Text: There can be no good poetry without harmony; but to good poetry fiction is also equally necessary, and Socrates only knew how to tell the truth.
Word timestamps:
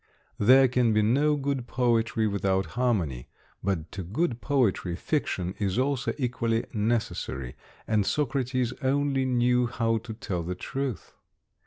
There 0.39 0.67
can 0.67 0.93
be 0.93 1.03
no 1.03 1.35
good 1.35 1.67
poetry 1.67 2.25
without 2.25 2.65
harmony; 2.73 3.27
but 3.63 3.91
to 3.91 4.01
good 4.01 4.41
poetry 4.41 4.95
fiction 4.95 5.53
is 5.59 5.77
also 5.77 6.11
equally 6.17 6.65
necessary, 6.73 7.55
and 7.87 8.03
Socrates 8.03 8.73
only 8.81 9.25
knew 9.25 9.67
how 9.67 9.99
to 9.99 10.13
tell 10.15 10.41
the 10.41 10.55
truth. 10.55 11.13